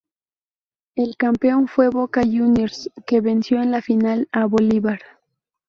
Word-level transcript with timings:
El 0.95 1.15
campeón 1.15 1.67
fue 1.67 1.89
Boca 1.89 2.23
Juniors, 2.23 2.89
que 3.05 3.21
venció 3.21 3.61
en 3.61 3.69
la 3.69 3.83
final 3.83 4.27
a 4.31 4.47
Bolívar. 4.47 4.99